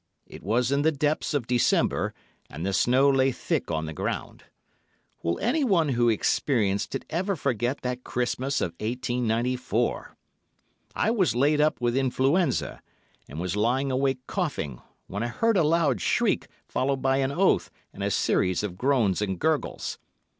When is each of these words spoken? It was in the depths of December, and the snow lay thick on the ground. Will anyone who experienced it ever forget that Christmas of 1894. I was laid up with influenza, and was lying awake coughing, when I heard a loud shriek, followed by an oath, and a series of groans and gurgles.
It 0.25 0.41
was 0.41 0.71
in 0.71 0.81
the 0.81 0.91
depths 0.91 1.35
of 1.35 1.45
December, 1.45 2.15
and 2.49 2.65
the 2.65 2.73
snow 2.73 3.07
lay 3.07 3.31
thick 3.31 3.69
on 3.69 3.85
the 3.85 3.93
ground. 3.93 4.45
Will 5.21 5.37
anyone 5.37 5.89
who 5.89 6.09
experienced 6.09 6.95
it 6.95 7.05
ever 7.11 7.35
forget 7.35 7.81
that 7.81 8.03
Christmas 8.03 8.61
of 8.61 8.71
1894. 8.79 10.15
I 10.95 11.11
was 11.11 11.35
laid 11.35 11.61
up 11.61 11.79
with 11.79 11.95
influenza, 11.95 12.81
and 13.29 13.39
was 13.39 13.55
lying 13.55 13.91
awake 13.91 14.25
coughing, 14.25 14.81
when 15.05 15.21
I 15.21 15.27
heard 15.27 15.55
a 15.55 15.61
loud 15.61 16.01
shriek, 16.01 16.47
followed 16.67 17.03
by 17.03 17.17
an 17.17 17.31
oath, 17.31 17.69
and 17.93 18.01
a 18.01 18.09
series 18.09 18.63
of 18.63 18.79
groans 18.79 19.21
and 19.21 19.37
gurgles. 19.37 19.99